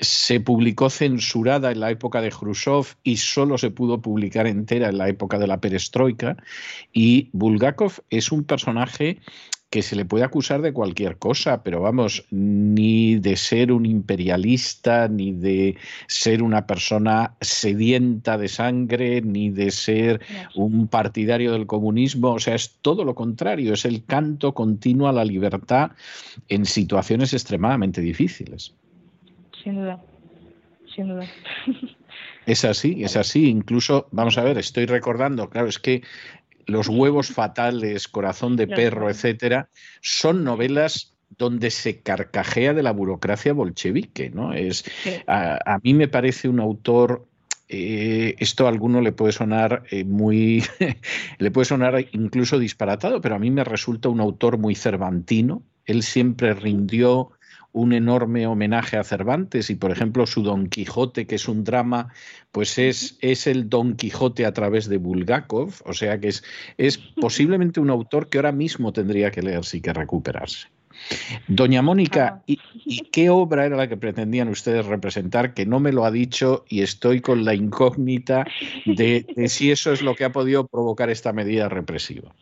se 0.00 0.40
publicó 0.40 0.90
censurada 0.90 1.70
en 1.70 1.80
la 1.80 1.90
época 1.90 2.20
de 2.20 2.30
Khrushchev 2.30 2.96
y 3.02 3.18
solo 3.18 3.58
se 3.58 3.70
pudo 3.70 4.00
publicar 4.00 4.46
entera 4.46 4.88
en 4.88 4.98
la 4.98 5.08
época 5.08 5.38
de 5.38 5.46
la 5.46 5.60
perestroika. 5.60 6.36
Y 6.92 7.28
Bulgakov 7.32 7.92
es 8.10 8.32
un 8.32 8.44
personaje 8.44 9.18
que 9.74 9.82
se 9.82 9.96
le 9.96 10.04
puede 10.04 10.22
acusar 10.22 10.62
de 10.62 10.72
cualquier 10.72 11.18
cosa, 11.18 11.64
pero 11.64 11.80
vamos, 11.80 12.24
ni 12.30 13.16
de 13.16 13.34
ser 13.34 13.72
un 13.72 13.86
imperialista, 13.86 15.08
ni 15.08 15.32
de 15.32 15.76
ser 16.06 16.44
una 16.44 16.64
persona 16.64 17.34
sedienta 17.40 18.38
de 18.38 18.46
sangre, 18.46 19.20
ni 19.20 19.50
de 19.50 19.72
ser 19.72 20.20
un 20.54 20.86
partidario 20.86 21.50
del 21.50 21.66
comunismo, 21.66 22.34
o 22.34 22.38
sea, 22.38 22.54
es 22.54 22.76
todo 22.82 23.04
lo 23.04 23.16
contrario, 23.16 23.72
es 23.72 23.84
el 23.84 24.04
canto 24.04 24.54
continuo 24.54 25.08
a 25.08 25.12
la 25.12 25.24
libertad 25.24 25.90
en 26.48 26.66
situaciones 26.66 27.32
extremadamente 27.32 28.00
difíciles. 28.00 28.76
Sin 29.64 29.74
duda, 29.74 30.00
sin 30.94 31.08
duda. 31.08 31.26
Es 32.46 32.64
así, 32.64 33.02
es 33.02 33.16
así. 33.16 33.48
Incluso, 33.48 34.06
vamos 34.10 34.36
a 34.36 34.44
ver, 34.44 34.58
estoy 34.58 34.84
recordando, 34.84 35.48
claro, 35.48 35.68
es 35.68 35.78
que 35.78 36.02
los 36.66 36.88
huevos 36.88 37.28
fatales, 37.28 38.08
Corazón 38.08 38.56
de 38.56 38.66
perro, 38.66 39.10
etcétera, 39.10 39.68
son 40.00 40.44
novelas 40.44 41.14
donde 41.36 41.70
se 41.70 42.00
carcajea 42.00 42.74
de 42.74 42.82
la 42.82 42.92
burocracia 42.92 43.52
bolchevique, 43.52 44.30
¿no? 44.30 44.52
Es 44.52 44.84
a, 45.26 45.78
mí 45.82 45.94
me 45.94 46.08
parece 46.08 46.48
un 46.48 46.60
autor 46.60 47.26
eh, 47.68 48.36
esto 48.38 48.66
a 48.66 48.68
alguno 48.68 49.00
le 49.00 49.12
puede 49.12 49.32
sonar 49.32 49.84
eh, 49.90 50.04
muy 50.04 50.62
le 51.38 51.50
puede 51.50 51.64
sonar 51.64 52.06
incluso 52.12 52.58
disparatado, 52.58 53.20
pero 53.20 53.34
a 53.34 53.38
mí 53.38 53.50
me 53.50 53.64
resulta 53.64 54.08
un 54.08 54.20
autor 54.20 54.58
muy 54.58 54.74
cervantino. 54.74 55.62
Él 55.86 56.02
siempre 56.02 56.54
rindió 56.54 57.30
un 57.74 57.92
enorme 57.92 58.46
homenaje 58.46 58.96
a 58.96 59.04
Cervantes 59.04 59.68
y, 59.68 59.74
por 59.74 59.90
ejemplo, 59.90 60.26
su 60.26 60.42
Don 60.42 60.68
Quijote, 60.68 61.26
que 61.26 61.34
es 61.34 61.48
un 61.48 61.64
drama, 61.64 62.12
pues 62.52 62.78
es, 62.78 63.18
es 63.20 63.48
el 63.48 63.68
Don 63.68 63.96
Quijote 63.96 64.46
a 64.46 64.52
través 64.52 64.88
de 64.88 64.96
Bulgakov, 64.96 65.74
o 65.84 65.92
sea 65.92 66.20
que 66.20 66.28
es, 66.28 66.44
es 66.78 66.98
posiblemente 67.20 67.80
un 67.80 67.90
autor 67.90 68.28
que 68.28 68.38
ahora 68.38 68.52
mismo 68.52 68.92
tendría 68.92 69.32
que 69.32 69.42
leerse 69.42 69.78
y 69.78 69.80
que 69.80 69.92
recuperarse. 69.92 70.68
Doña 71.48 71.82
Mónica, 71.82 72.44
¿y, 72.46 72.58
qué 73.10 73.28
obra 73.28 73.66
era 73.66 73.76
la 73.76 73.88
que 73.88 73.96
pretendían 73.96 74.48
ustedes 74.48 74.86
representar? 74.86 75.52
Que 75.52 75.66
no 75.66 75.80
me 75.80 75.90
lo 75.90 76.04
ha 76.04 76.12
dicho 76.12 76.64
y 76.68 76.82
estoy 76.82 77.20
con 77.20 77.44
la 77.44 77.54
incógnita 77.54 78.46
de, 78.86 79.26
de 79.34 79.48
si 79.48 79.72
eso 79.72 79.92
es 79.92 80.00
lo 80.00 80.14
que 80.14 80.24
ha 80.24 80.30
podido 80.30 80.68
provocar 80.68 81.10
esta 81.10 81.32
medida 81.32 81.68
represiva. 81.68 82.32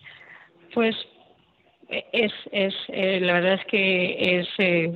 Pues 0.75 0.95
es, 2.13 2.33
es 2.51 2.75
eh, 2.89 3.21
la 3.21 3.35
verdad 3.35 3.55
es 3.55 3.65
que 3.67 4.39
es, 4.41 4.49
eh, 4.59 4.93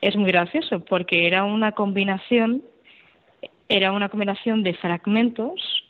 es 0.00 0.16
muy 0.16 0.30
gracioso 0.30 0.80
porque 0.80 1.26
era 1.26 1.44
una 1.44 1.72
combinación 1.72 2.62
era 3.68 3.92
una 3.92 4.08
combinación 4.08 4.62
de 4.62 4.74
fragmentos 4.74 5.84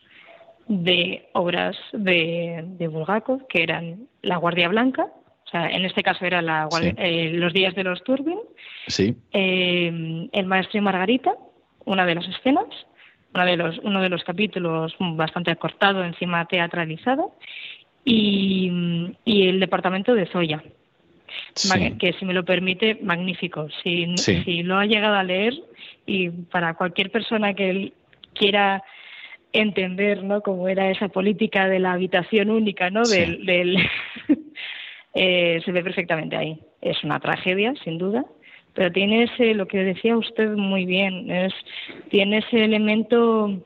de 0.68 1.28
obras 1.32 1.76
de, 1.92 2.64
de 2.66 2.88
Bulgakov 2.88 3.46
que 3.48 3.62
eran 3.62 4.08
La 4.22 4.38
Guardia 4.38 4.68
Blanca, 4.68 5.04
o 5.04 5.48
sea, 5.48 5.68
en 5.68 5.84
este 5.84 6.02
caso 6.02 6.24
era 6.24 6.42
la, 6.42 6.68
eh, 6.96 7.30
Los 7.34 7.52
días 7.52 7.74
de 7.74 7.84
los 7.84 8.02
Turbin, 8.02 8.38
sí. 8.88 9.14
El 9.32 10.46
Maestro 10.46 10.78
y 10.78 10.80
Margarita, 10.80 11.34
una 11.84 12.04
de 12.04 12.16
las 12.16 12.26
escenas, 12.26 12.66
uno 13.34 13.44
de 13.44 13.56
los, 13.56 13.78
uno 13.78 14.00
de 14.00 14.08
los 14.08 14.24
capítulos 14.24 14.94
bastante 14.98 15.50
acortado, 15.50 16.02
encima 16.02 16.46
teatralizado, 16.46 17.34
y, 18.06 19.10
el 19.26 19.60
departamento 19.60 20.14
de 20.14 20.26
Zoya. 20.26 20.62
que 21.98 22.12
si 22.14 22.24
me 22.24 22.32
lo 22.32 22.44
permite, 22.44 22.98
magnífico. 23.02 23.68
Si, 23.82 24.16
si 24.16 24.62
lo 24.62 24.78
ha 24.78 24.86
llegado 24.86 25.16
a 25.16 25.24
leer 25.24 25.54
y 26.06 26.30
para 26.30 26.74
cualquier 26.74 27.10
persona 27.10 27.52
que 27.54 27.92
quiera 28.32 28.82
entender 29.52 30.22
¿no? 30.22 30.40
cómo 30.40 30.68
era 30.68 30.90
esa 30.90 31.08
política 31.08 31.68
de 31.68 31.80
la 31.80 31.92
habitación 31.92 32.50
única, 32.50 32.90
¿no? 32.90 33.02
del, 33.02 33.76
eh, 35.14 35.60
se 35.64 35.72
ve 35.72 35.82
perfectamente 35.82 36.36
ahí. 36.36 36.60
Es 36.80 37.02
una 37.02 37.18
tragedia, 37.18 37.74
sin 37.82 37.98
duda, 37.98 38.24
pero 38.74 38.92
tiene 38.92 39.24
ese, 39.24 39.54
lo 39.54 39.66
que 39.66 39.78
decía 39.78 40.16
usted 40.16 40.50
muy 40.50 40.84
bien, 40.84 41.30
es, 41.30 41.54
tiene 42.10 42.38
ese 42.38 42.64
elemento 42.64 43.62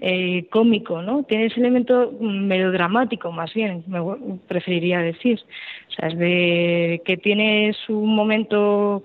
eh, 0.00 0.46
cómico, 0.50 1.02
¿no? 1.02 1.22
Tiene 1.22 1.46
ese 1.46 1.60
elemento 1.60 2.12
melodramático, 2.20 3.32
más 3.32 3.54
bien, 3.54 3.84
me 3.86 4.00
preferiría 4.48 5.00
decir. 5.00 5.40
O 5.88 5.92
sea, 5.92 6.08
es 6.08 6.18
de 6.18 7.02
que 7.04 7.16
tiene 7.16 7.74
su 7.86 7.94
momento 8.00 9.02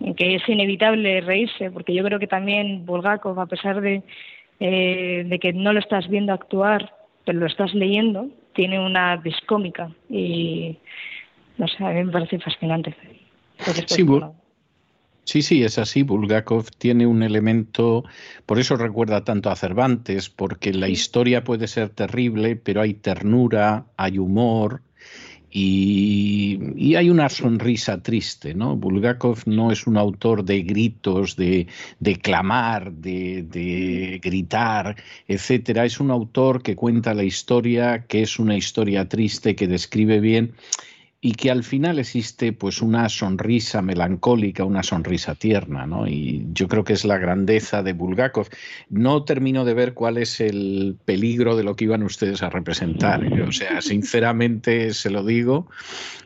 en 0.00 0.14
que 0.14 0.36
es 0.36 0.48
inevitable 0.48 1.20
reírse, 1.22 1.70
porque 1.70 1.94
yo 1.94 2.04
creo 2.04 2.18
que 2.18 2.26
también 2.26 2.84
Bulgakov, 2.86 3.38
a 3.40 3.46
pesar 3.46 3.80
de, 3.80 4.02
eh, 4.60 5.24
de 5.26 5.38
que 5.38 5.52
no 5.52 5.72
lo 5.72 5.80
estás 5.80 6.08
viendo 6.08 6.32
actuar, 6.32 6.92
pero 7.24 7.40
lo 7.40 7.46
estás 7.46 7.74
leyendo, 7.74 8.28
tiene 8.54 8.78
una 8.78 9.16
discómica 9.16 9.90
y, 10.08 10.76
no 11.56 11.66
sé, 11.68 11.84
a 11.84 11.90
mí 11.90 12.04
me 12.04 12.12
parece 12.12 12.38
fascinante. 12.38 12.94
Sí, 13.86 14.04
Sí, 15.28 15.42
sí, 15.42 15.62
es 15.62 15.76
así. 15.76 16.04
Bulgakov 16.04 16.70
tiene 16.78 17.06
un 17.06 17.22
elemento, 17.22 18.02
por 18.46 18.58
eso 18.58 18.76
recuerda 18.76 19.24
tanto 19.24 19.50
a 19.50 19.56
Cervantes, 19.56 20.30
porque 20.30 20.72
la 20.72 20.88
historia 20.88 21.44
puede 21.44 21.68
ser 21.68 21.90
terrible, 21.90 22.56
pero 22.56 22.80
hay 22.80 22.94
ternura, 22.94 23.84
hay 23.98 24.16
humor 24.16 24.80
y, 25.50 26.94
hay 26.94 27.10
una 27.10 27.28
sonrisa 27.28 28.02
triste. 28.02 28.54
¿no? 28.54 28.74
Bulgakov 28.76 29.42
no 29.44 29.70
es 29.70 29.86
un 29.86 29.98
autor 29.98 30.46
de 30.46 30.62
gritos, 30.62 31.36
de, 31.36 31.66
de 32.00 32.16
clamar, 32.16 32.90
de, 32.92 33.42
de 33.42 34.20
gritar, 34.22 34.96
etcétera. 35.26 35.84
Es 35.84 36.00
un 36.00 36.10
autor 36.10 36.62
que 36.62 36.74
cuenta 36.74 37.12
la 37.12 37.24
historia, 37.24 38.06
que 38.06 38.22
es 38.22 38.38
una 38.38 38.56
historia 38.56 39.06
triste, 39.06 39.54
que 39.54 39.68
describe 39.68 40.20
bien 40.20 40.54
y 41.20 41.32
que 41.32 41.50
al 41.50 41.64
final 41.64 41.98
existe 41.98 42.52
pues 42.52 42.80
una 42.80 43.08
sonrisa 43.08 43.82
melancólica, 43.82 44.64
una 44.64 44.84
sonrisa 44.84 45.34
tierna, 45.34 45.84
¿no? 45.84 46.06
Y 46.06 46.46
yo 46.52 46.68
creo 46.68 46.84
que 46.84 46.92
es 46.92 47.04
la 47.04 47.18
grandeza 47.18 47.82
de 47.82 47.92
Bulgakov. 47.92 48.46
No 48.88 49.24
termino 49.24 49.64
de 49.64 49.74
ver 49.74 49.94
cuál 49.94 50.18
es 50.18 50.40
el 50.40 50.96
peligro 51.04 51.56
de 51.56 51.64
lo 51.64 51.74
que 51.74 51.84
iban 51.84 52.04
ustedes 52.04 52.44
a 52.44 52.50
representar. 52.50 53.24
¿eh? 53.24 53.42
O 53.42 53.50
sea, 53.50 53.82
sinceramente 53.82 54.94
se 54.94 55.10
lo 55.10 55.24
digo, 55.24 55.66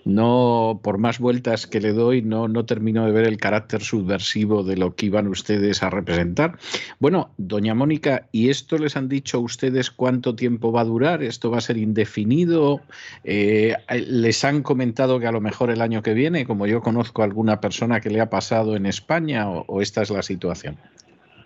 no 0.04 0.80
por 0.82 0.98
más 0.98 1.18
vueltas 1.18 1.66
que 1.66 1.80
le 1.80 1.94
doy, 1.94 2.20
no, 2.20 2.48
no 2.48 2.66
termino 2.66 3.06
de 3.06 3.12
ver 3.12 3.26
el 3.26 3.38
carácter 3.38 3.80
subversivo 3.80 4.62
de 4.62 4.76
lo 4.76 4.94
que 4.94 5.06
iban 5.06 5.26
ustedes 5.26 5.82
a 5.82 5.88
representar. 5.88 6.58
Bueno, 6.98 7.30
doña 7.38 7.74
Mónica, 7.74 8.28
¿y 8.30 8.50
esto 8.50 8.76
les 8.76 8.94
han 8.96 9.08
dicho 9.08 9.38
a 9.38 9.40
ustedes 9.40 9.90
cuánto 9.90 10.36
tiempo 10.36 10.70
va 10.70 10.82
a 10.82 10.84
durar? 10.84 11.22
¿Esto 11.22 11.50
va 11.50 11.58
a 11.58 11.62
ser 11.62 11.78
indefinido? 11.78 12.82
Eh, 13.24 13.74
¿Les 13.88 14.44
han 14.44 14.62
comentado 14.62 14.81
que 15.20 15.26
a 15.26 15.32
lo 15.32 15.40
mejor 15.40 15.70
el 15.70 15.80
año 15.80 16.02
que 16.02 16.14
viene, 16.14 16.44
como 16.44 16.66
yo 16.66 16.80
conozco 16.80 17.22
alguna 17.22 17.60
persona 17.60 18.00
que 18.00 18.10
le 18.10 18.20
ha 18.20 18.28
pasado 18.30 18.76
en 18.76 18.86
España, 18.86 19.48
o, 19.48 19.80
esta 19.80 20.02
es 20.02 20.10
la 20.10 20.22
situación? 20.22 20.76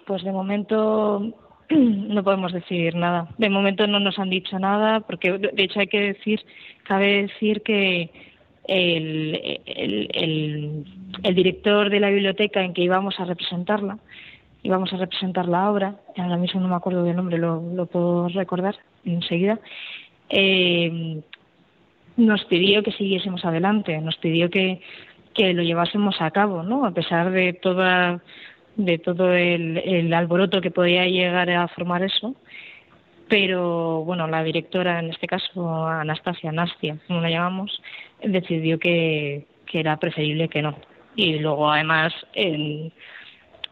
Pues 0.07 0.25
de 0.25 0.33
momento 0.33 1.35
no 1.71 2.23
podemos 2.25 2.53
decir 2.53 2.95
nada. 2.95 3.29
De 3.39 3.51
momento 3.51 3.87
no 3.87 4.01
nos 4.01 4.19
han 4.19 4.31
dicho 4.31 4.59
nada, 4.59 5.01
porque 5.01 5.33
de 5.33 5.63
hecho 5.63 5.81
hay 5.81 5.89
que 5.89 6.01
decir, 6.01 6.41
cabe 6.85 7.23
decir 7.23 7.63
que 7.63 8.11
el, 8.69 9.39
director 11.35 11.91
de 11.91 12.01
la 12.01 12.11
biblioteca 12.11 12.63
en 12.63 12.73
que 12.73 12.83
íbamos 12.83 13.21
a 13.21 13.25
representarla, 13.25 13.99
íbamos 14.63 14.93
a 14.93 14.97
representar 14.97 15.47
la 15.47 15.71
obra, 15.71 15.97
ahora 16.17 16.37
mismo 16.37 16.61
no 16.61 16.69
me 16.69 16.75
acuerdo 16.75 17.05
del 17.05 17.17
nombre, 17.17 17.39
lo, 17.39 17.63
lo 17.75 17.87
puedo 17.87 18.29
recordar 18.29 18.77
enseguida, 19.05 19.61
eh, 20.31 21.21
nos 22.17 22.45
pidió 22.45 22.83
que 22.83 22.93
siguiésemos 22.93 23.45
adelante, 23.45 24.01
nos 24.01 24.17
pidió 24.17 24.51
que, 24.51 24.81
que 25.35 25.53
lo 25.53 25.63
llevásemos 25.63 26.21
a 26.21 26.31
cabo, 26.31 26.63
¿no? 26.63 26.87
A 26.87 26.93
pesar 26.93 27.31
de 27.31 27.53
toda 27.53 28.21
de 28.77 28.99
todo 28.99 29.33
el, 29.33 29.79
el 29.79 30.13
alboroto 30.13 30.61
que 30.61 30.71
podía 30.71 31.07
llegar 31.07 31.49
a 31.51 31.67
formar 31.69 32.03
eso, 32.03 32.37
pero 33.29 34.05
bueno, 34.05 34.29
la 34.29 34.45
directora, 34.45 35.01
en 35.01 35.11
este 35.11 35.27
caso 35.27 35.87
Anastasia, 35.87 36.53
Nastia, 36.53 36.99
como 37.07 37.21
la 37.21 37.31
llamamos, 37.31 37.83
decidió 38.23 38.79
que, 38.79 39.47
que 39.67 39.81
era 39.81 39.97
preferible 39.97 40.49
que 40.49 40.63
no. 40.63 40.77
Y 41.17 41.39
luego, 41.39 41.71
además, 41.71 42.13
en, 42.35 42.93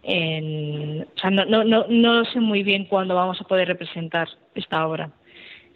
en, 0.03 1.03
o 1.03 1.21
sea, 1.21 1.31
no, 1.31 1.45
no, 1.45 1.63
no, 1.63 1.85
no 1.89 2.25
sé 2.25 2.41
muy 2.41 2.63
bien 2.63 2.87
cuándo 2.87 3.15
vamos 3.15 3.41
a 3.41 3.45
poder 3.45 3.69
representar 3.69 4.29
esta 4.55 4.87
obra. 4.87 5.11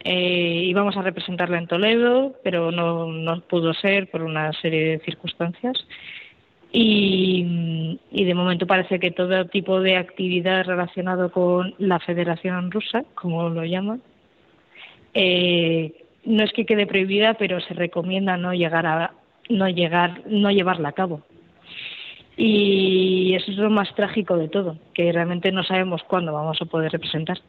Eh, 0.03 0.63
íbamos 0.65 0.95
a 0.95 1.01
representarla 1.01 1.57
en 1.57 1.67
Toledo, 1.67 2.33
pero 2.43 2.71
no, 2.71 3.41
pudo 3.41 3.73
ser 3.73 4.09
por 4.09 4.23
una 4.23 4.53
serie 4.53 4.91
de 4.91 4.99
circunstancias. 4.99 5.77
Y, 6.71 7.99
y, 8.11 8.25
de 8.25 8.33
momento 8.35 8.67
parece 8.67 8.99
que 8.99 9.09
todo 9.09 9.45
tipo 9.45 9.81
de 9.81 9.97
actividad 9.97 10.65
relacionado 10.65 11.31
con 11.31 11.73
la 11.79 11.99
Federación 11.99 12.69
Rusa, 12.69 13.03
como 13.15 13.49
lo 13.49 13.65
llaman, 13.65 14.01
eh, 15.15 15.93
no 16.25 16.43
es 16.43 16.53
que 16.53 16.65
quede 16.65 16.85
prohibida, 16.85 17.33
pero 17.33 17.59
se 17.59 17.73
recomienda 17.73 18.37
no 18.37 18.53
llegar 18.53 18.85
a 18.85 19.13
no 19.49 19.67
llegar 19.67 20.21
no 20.27 20.51
llevarla 20.51 20.89
a 20.89 20.93
cabo. 20.93 21.21
Y 22.37 23.33
eso 23.33 23.51
es 23.51 23.57
lo 23.57 23.69
más 23.69 23.93
trágico 23.95 24.37
de 24.37 24.47
todo, 24.47 24.77
que 24.93 25.11
realmente 25.11 25.51
no 25.51 25.63
sabemos 25.63 26.03
cuándo 26.03 26.31
vamos 26.31 26.61
a 26.61 26.65
poder 26.65 26.91
representar 26.91 27.39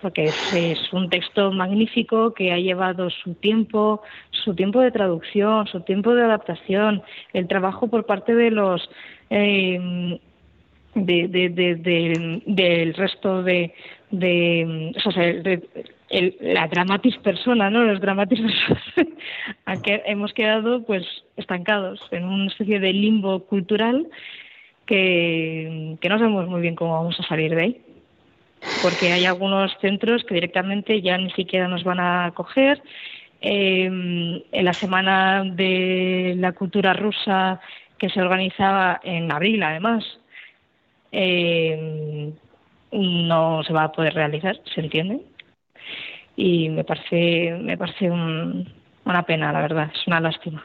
porque 0.00 0.24
es, 0.24 0.92
un 0.92 1.10
texto 1.10 1.52
magnífico 1.52 2.32
que 2.32 2.52
ha 2.52 2.58
llevado 2.58 3.10
su 3.10 3.34
tiempo, 3.34 4.02
su 4.30 4.54
tiempo 4.54 4.80
de 4.80 4.90
traducción, 4.90 5.66
su 5.66 5.80
tiempo 5.80 6.14
de 6.14 6.24
adaptación, 6.24 7.02
el 7.32 7.48
trabajo 7.48 7.88
por 7.88 8.06
parte 8.06 8.34
de 8.34 8.50
los 8.50 8.88
eh, 9.30 10.18
de, 10.94 12.38
del 12.46 12.94
resto 12.94 13.42
de, 13.42 13.74
de 14.10 14.92
o 15.04 15.10
sea, 15.10 15.24
el, 15.28 16.36
la 16.40 16.66
dramatis 16.68 17.16
persona, 17.18 17.70
¿no? 17.70 17.84
Los 17.84 18.00
dramatis 18.00 18.40
personas, 18.66 19.82
hemos 20.06 20.32
quedado 20.32 20.82
pues 20.84 21.04
estancados 21.36 22.00
en 22.10 22.24
una 22.24 22.46
especie 22.46 22.80
de 22.80 22.92
limbo 22.92 23.44
cultural 23.44 24.08
que, 24.86 25.96
que 26.00 26.08
no 26.08 26.18
sabemos 26.18 26.48
muy 26.48 26.62
bien 26.62 26.74
cómo 26.74 26.94
vamos 26.94 27.20
a 27.20 27.28
salir 27.28 27.54
de 27.54 27.62
ahí 27.62 27.87
porque 28.82 29.12
hay 29.12 29.24
algunos 29.24 29.76
centros 29.80 30.24
que 30.24 30.34
directamente 30.34 31.00
ya 31.02 31.18
ni 31.18 31.30
siquiera 31.32 31.68
nos 31.68 31.84
van 31.84 32.00
a 32.00 32.26
acoger. 32.26 32.82
Eh, 33.40 33.84
en 33.84 34.64
la 34.64 34.72
Semana 34.72 35.44
de 35.44 36.34
la 36.36 36.52
Cultura 36.52 36.92
Rusa 36.92 37.60
que 37.98 38.10
se 38.10 38.20
organizaba 38.20 39.00
en 39.02 39.30
abril, 39.30 39.62
además, 39.62 40.04
eh, 41.12 42.32
no 42.92 43.62
se 43.64 43.72
va 43.72 43.84
a 43.84 43.92
poder 43.92 44.14
realizar, 44.14 44.56
¿se 44.74 44.80
entiende? 44.80 45.20
Y 46.36 46.68
me 46.68 46.84
parece, 46.84 47.58
me 47.60 47.76
parece 47.76 48.10
una 48.10 49.22
pena, 49.24 49.52
la 49.52 49.60
verdad, 49.60 49.90
es 49.92 50.06
una 50.06 50.20
lástima. 50.20 50.64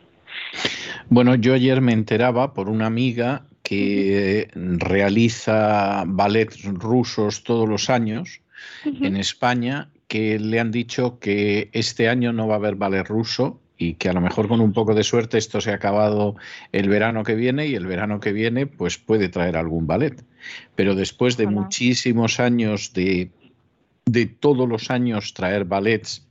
Bueno, 1.10 1.36
yo 1.36 1.53
ayer 1.53 1.81
me 1.81 1.93
enteraba 1.93 2.53
por 2.53 2.69
una 2.69 2.86
amiga 2.86 3.43
que 3.63 4.49
realiza 4.54 6.04
ballets 6.06 6.63
rusos 6.65 7.43
todos 7.43 7.67
los 7.67 7.89
años 7.89 8.41
en 8.86 9.15
España, 9.15 9.89
que 10.08 10.38
le 10.38 10.60
han 10.60 10.71
dicho 10.71 11.17
que 11.19 11.69
este 11.71 12.10
año 12.10 12.34
no 12.34 12.47
va 12.47 12.56
a 12.56 12.58
haber 12.58 12.76
ballet 12.76 13.08
ruso 13.08 13.62
y 13.78 13.95
que 13.95 14.10
a 14.10 14.13
lo 14.13 14.21
mejor 14.21 14.47
con 14.47 14.62
un 14.62 14.73
poco 14.73 14.93
de 14.93 15.04
suerte 15.04 15.38
esto 15.38 15.60
se 15.62 15.71
ha 15.71 15.76
acabado 15.76 16.36
el 16.71 16.89
verano 16.89 17.23
que 17.23 17.36
viene 17.36 17.67
y 17.67 17.76
el 17.76 17.88
verano 17.88 18.19
que 18.19 18.32
viene 18.32 18.67
pues 18.67 18.97
puede 18.97 19.30
traer 19.30 19.58
algún 19.58 19.88
ballet. 19.88 20.23
Pero 20.76 20.95
después 20.95 21.38
de 21.38 21.47
muchísimos 21.47 22.39
años 22.39 22.93
de, 22.93 23.32
de 24.06 24.26
todos 24.26 24.67
los 24.67 24.91
años 24.91 25.34
traer 25.34 25.65
ballets 25.65 26.28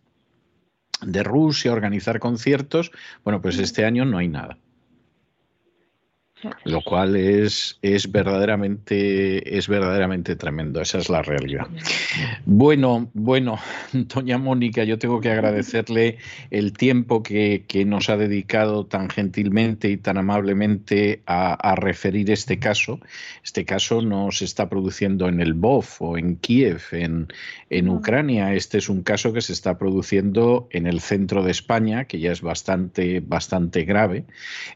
de 1.00 1.22
Rusia, 1.22 1.72
organizar 1.72 2.20
conciertos, 2.20 2.92
bueno, 3.24 3.40
pues 3.42 3.58
este 3.58 3.84
año 3.84 4.04
no 4.04 4.18
hay 4.18 4.28
nada. 4.28 4.58
Lo 6.64 6.82
cual 6.82 7.16
es, 7.16 7.78
es, 7.82 8.10
verdaderamente, 8.10 9.56
es 9.56 9.68
verdaderamente 9.68 10.34
tremendo, 10.36 10.80
esa 10.80 10.98
es 10.98 11.08
la 11.08 11.22
realidad. 11.22 11.68
Bueno, 12.44 13.10
bueno, 13.14 13.58
doña 13.92 14.38
Mónica, 14.38 14.84
yo 14.84 14.98
tengo 14.98 15.20
que 15.20 15.30
agradecerle 15.30 16.18
el 16.50 16.72
tiempo 16.72 17.22
que, 17.22 17.64
nos 17.86 18.10
ha 18.10 18.16
dedicado 18.16 18.86
tan 18.86 19.10
gentilmente 19.10 19.90
y 19.90 19.96
tan 19.96 20.16
amablemente 20.16 21.22
a, 21.26 21.74
referir 21.76 22.30
este 22.30 22.58
caso. 22.58 23.00
Este 23.42 23.64
caso 23.64 24.02
no 24.02 24.30
se 24.30 24.44
está 24.44 24.68
produciendo 24.68 25.28
en 25.28 25.40
el 25.40 25.54
BOF 25.54 26.02
o 26.02 26.18
en 26.18 26.36
Kiev, 26.36 26.82
en, 26.92 27.28
en 27.70 27.88
Ucrania. 27.88 28.54
Este 28.54 28.78
es 28.78 28.88
un 28.88 29.02
caso 29.02 29.32
que 29.32 29.40
se 29.40 29.52
está 29.52 29.78
produciendo 29.78 30.68
en 30.70 30.86
el 30.86 31.00
centro 31.00 31.42
de 31.42 31.50
España, 31.50 32.04
que 32.04 32.20
ya 32.20 32.30
es 32.30 32.40
bastante, 32.40 33.20
bastante 33.20 33.84
grave. 33.84 34.24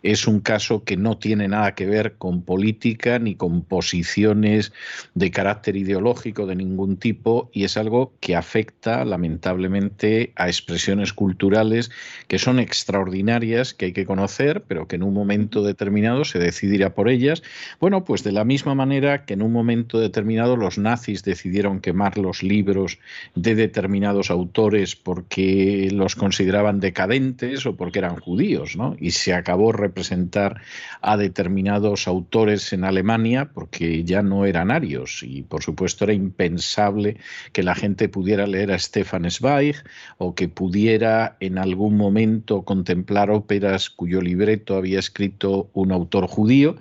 Es 0.03 0.27
un 0.27 0.41
caso 0.41 0.83
que 0.85 0.97
no 0.97 1.19
tiene 1.19 1.49
nada 1.49 1.56
nada 1.57 1.75
que 1.75 1.87
ver 1.87 2.17
con 2.19 2.43
política 2.43 3.19
ni 3.19 3.35
con 3.35 3.63
posiciones 3.63 4.73
de 5.15 5.31
carácter 5.31 5.77
ideológico 5.77 6.45
de 6.47 6.55
ningún 6.55 6.99
tipo 6.99 7.51
y 7.53 7.65
es 7.65 7.79
algo 7.79 8.13
que 8.21 8.37
afecta 8.37 9.05
lamentablemente 9.07 10.33
a 10.37 10.49
expresiones 10.49 11.15
culturales 11.15 11.91
que 12.29 12.39
son 12.39 12.59
extraordinarias, 12.59 13.73
que 13.73 13.87
hay 13.87 13.93
que 13.93 14.05
conocer, 14.05 14.65
pero 14.69 14.87
que 14.87 14.97
en 14.97 15.03
un 15.03 15.15
momento 15.15 15.63
determinado 15.63 16.27
se 16.27 16.39
decidirá 16.39 16.95
por 16.95 17.09
ellas. 17.09 17.43
Bueno, 17.81 18.05
pues 18.05 18.23
de 18.23 18.33
la 18.33 18.45
misma 18.45 18.75
manera 18.75 19.25
que 19.25 19.33
en 19.33 19.41
un 19.41 19.53
momento 19.53 19.99
determinado 19.99 20.57
los 20.57 20.77
nazis 20.77 21.25
decidieron 21.25 21.81
quemar 21.81 22.19
los 22.19 22.43
libros 22.43 22.99
de 23.35 23.55
determinados 23.55 24.31
autores 24.31 24.95
porque 24.95 25.89
los 25.91 26.17
consideraban 26.17 26.81
decadentes 26.81 27.65
o 27.65 27.77
porque 27.77 28.01
eran 28.01 28.17
judíos, 28.17 28.77
¿no? 28.77 28.95
Y 29.01 29.13
se 29.13 29.33
acabó 29.33 29.73
representar 29.73 30.61
a 31.01 31.17
determinados 31.17 31.46
determinados 31.47 32.09
autores 32.09 32.73
en 32.73 32.83
Alemania 32.83 33.51
porque 33.55 34.03
ya 34.03 34.21
no 34.21 34.47
eran 34.47 34.73
arios 34.73 35.23
y 35.23 35.43
por 35.43 35.63
supuesto 35.63 36.03
era 36.03 36.13
impensable 36.13 37.19
que 37.53 37.63
la 37.63 37.77
gente 37.77 38.09
pudiera 38.09 38.49
leer 38.49 38.73
a 38.73 38.79
Stefan 38.81 39.31
Zweig 39.31 39.77
o 40.19 40.35
que 40.35 40.49
pudiera 40.49 41.37
en 41.39 41.59
algún 41.59 41.97
momento 41.97 42.63
contemplar 42.63 43.31
óperas 43.31 43.91
cuyo 43.91 44.21
libreto 44.21 44.75
había 44.75 44.99
escrito 44.99 45.71
un 45.73 45.93
autor 45.93 46.27
judío 46.27 46.75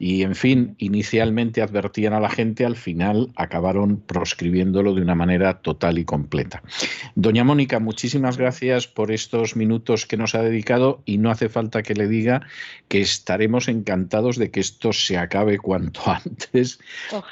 y 0.00 0.22
en 0.22 0.34
fin, 0.34 0.74
inicialmente 0.78 1.60
advertían 1.60 2.14
a 2.14 2.20
la 2.20 2.30
gente, 2.30 2.64
al 2.64 2.76
final 2.76 3.28
acabaron 3.36 4.00
proscribiéndolo 4.00 4.94
de 4.94 5.02
una 5.02 5.14
manera 5.14 5.60
total 5.60 5.98
y 5.98 6.06
completa. 6.06 6.62
Doña 7.14 7.44
Mónica, 7.44 7.80
muchísimas 7.80 8.38
gracias 8.38 8.86
por 8.86 9.12
estos 9.12 9.56
minutos 9.56 10.06
que 10.06 10.16
nos 10.16 10.34
ha 10.34 10.42
dedicado 10.42 11.02
y 11.04 11.18
no 11.18 11.30
hace 11.30 11.50
falta 11.50 11.82
que 11.82 11.92
le 11.92 12.08
diga 12.08 12.40
que 12.88 13.02
estaremos 13.02 13.68
encantados 13.68 13.99
de 14.08 14.50
que 14.50 14.60
esto 14.60 14.92
se 14.92 15.18
acabe 15.18 15.58
cuanto 15.58 16.00
antes 16.06 16.78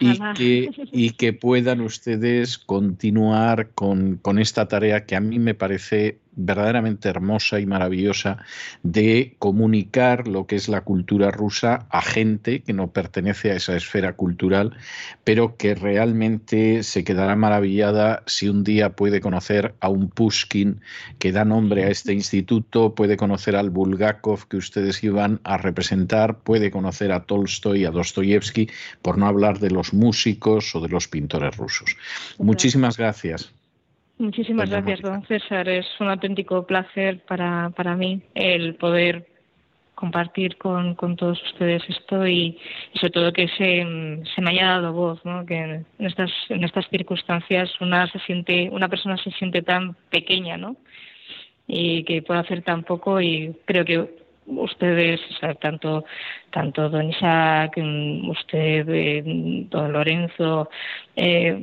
y 0.00 0.18
que, 0.34 0.70
y 0.92 1.10
que, 1.10 1.32
puedan 1.32 1.80
ustedes 1.80 2.58
continuar 2.58 3.70
con, 3.70 4.16
con 4.16 4.38
esta 4.38 4.66
tarea 4.66 5.06
que 5.06 5.16
a 5.16 5.20
mí 5.20 5.38
me 5.38 5.54
parece 5.54 6.18
verdaderamente 6.38 7.08
hermosa 7.08 7.60
y 7.60 7.66
maravillosa 7.66 8.38
de 8.82 9.34
comunicar 9.38 10.28
lo 10.28 10.46
que 10.46 10.56
es 10.56 10.68
la 10.68 10.82
cultura 10.82 11.30
rusa 11.30 11.86
a 11.90 12.00
gente 12.00 12.62
que 12.62 12.72
no 12.72 12.92
pertenece 12.92 13.50
a 13.50 13.56
esa 13.56 13.76
esfera 13.76 14.14
cultural, 14.14 14.76
pero 15.24 15.56
que 15.56 15.74
realmente 15.74 16.82
se 16.84 17.04
quedará 17.04 17.36
maravillada 17.36 18.22
si 18.26 18.48
un 18.48 18.64
día 18.64 18.90
puede 18.90 19.20
conocer 19.20 19.74
a 19.80 19.88
un 19.88 20.08
Pushkin 20.08 20.80
que 21.18 21.32
da 21.32 21.44
nombre 21.44 21.84
a 21.84 21.88
este 21.88 22.12
instituto, 22.12 22.94
puede 22.94 23.16
conocer 23.16 23.56
al 23.56 23.70
Bulgakov 23.70 24.46
que 24.48 24.56
ustedes 24.56 25.02
iban 25.02 25.40
a 25.44 25.58
representar, 25.58 26.38
puede 26.38 26.70
conocer 26.70 27.12
a 27.12 27.24
Tolstoy, 27.24 27.84
a 27.84 27.90
Dostoyevsky, 27.90 28.70
por 29.02 29.18
no 29.18 29.26
hablar 29.26 29.58
de 29.58 29.70
los 29.70 29.92
músicos 29.92 30.74
o 30.74 30.80
de 30.80 30.88
los 30.88 31.08
pintores 31.08 31.56
rusos. 31.56 31.96
Muchísimas 32.38 32.96
gracias. 32.96 33.57
Muchísimas 34.18 34.68
gracias, 34.68 35.00
don 35.00 35.24
César. 35.26 35.68
Es 35.68 35.86
un 36.00 36.08
auténtico 36.08 36.66
placer 36.66 37.20
para, 37.26 37.70
para 37.70 37.94
mí 37.94 38.20
el 38.34 38.74
poder 38.74 39.26
compartir 39.94 40.56
con, 40.58 40.94
con 40.94 41.16
todos 41.16 41.42
ustedes 41.42 41.82
esto 41.88 42.26
y, 42.26 42.56
sobre 42.94 43.10
todo 43.10 43.32
que 43.32 43.48
se, 43.48 44.24
se, 44.34 44.40
me 44.40 44.50
haya 44.50 44.66
dado 44.66 44.92
voz, 44.92 45.24
¿no? 45.24 45.44
que 45.44 45.56
en 45.56 45.86
estas, 45.98 46.30
en 46.48 46.62
estas 46.62 46.88
circunstancias 46.88 47.68
una, 47.80 48.06
se 48.06 48.20
siente, 48.20 48.68
una 48.70 48.88
persona 48.88 49.16
se 49.16 49.32
siente 49.32 49.62
tan 49.62 49.94
pequeña 50.10 50.56
¿no? 50.56 50.76
y 51.66 52.04
que 52.04 52.22
puede 52.22 52.40
hacer 52.40 52.62
tan 52.62 52.84
poco 52.84 53.20
y 53.20 53.56
creo 53.64 53.84
que 53.84 54.08
ustedes, 54.48 55.20
tanto 55.60 56.04
tanto 56.50 56.88
don 56.88 57.10
Isaac, 57.10 57.76
usted, 58.28 58.88
eh, 58.88 59.22
don 59.70 59.92
Lorenzo, 59.92 60.70
eh, 61.16 61.56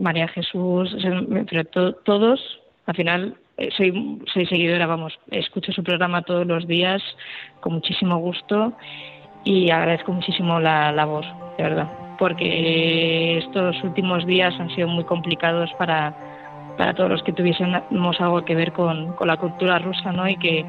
María 0.00 0.28
Jesús, 0.28 0.96
pero 1.48 1.64
todos, 2.04 2.60
al 2.86 2.94
final 2.94 3.34
eh, 3.56 3.70
soy, 3.76 4.18
soy 4.32 4.46
seguidora, 4.46 4.86
vamos, 4.86 5.18
escucho 5.30 5.72
su 5.72 5.82
programa 5.82 6.22
todos 6.22 6.46
los 6.46 6.66
días 6.66 7.02
con 7.60 7.74
muchísimo 7.74 8.18
gusto 8.18 8.72
y 9.44 9.70
agradezco 9.70 10.12
muchísimo 10.12 10.60
la, 10.60 10.92
la 10.92 11.04
voz, 11.04 11.26
de 11.58 11.64
verdad, 11.64 11.88
porque 12.18 13.38
estos 13.38 13.82
últimos 13.82 14.26
días 14.26 14.54
han 14.60 14.74
sido 14.74 14.88
muy 14.88 15.04
complicados 15.04 15.70
para, 15.78 16.29
para 16.76 16.94
todos 16.94 17.10
los 17.10 17.22
que 17.22 17.32
tuviésemos 17.32 18.20
algo 18.20 18.44
que 18.44 18.54
ver 18.54 18.72
con, 18.72 19.12
con 19.14 19.28
la 19.28 19.36
cultura 19.36 19.78
rusa, 19.78 20.12
¿no? 20.12 20.28
Y 20.28 20.36
que 20.36 20.64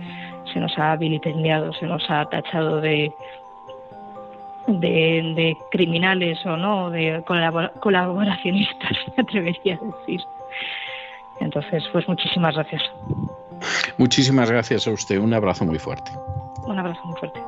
se 0.52 0.60
nos 0.60 0.78
ha 0.78 0.96
vilipendiado, 0.96 1.74
se 1.74 1.86
nos 1.86 2.04
ha 2.10 2.26
tachado 2.26 2.82
de, 2.82 3.14
de, 4.68 5.58
criminales 5.72 6.46
o 6.46 6.58
no, 6.58 6.90
de 6.90 7.24
colaboracionistas, 7.80 8.92
me 9.18 9.24
atrevería 9.24 9.76
a 9.82 9.86
decir. 9.86 10.22
Entonces, 11.40 11.84
pues 11.92 12.08
muchísimas 12.08 12.56
gracias. 12.56 12.84
Muchísimas 13.98 14.50
gracias 14.50 14.88
a 14.88 14.92
usted. 14.92 15.20
Un 15.20 15.34
abrazo 15.34 15.66
muy 15.66 15.80
fuerte. 15.80 16.12
Un 16.66 16.78
abrazo 16.78 17.02
muy 17.06 17.20
fuerte. 17.20 17.42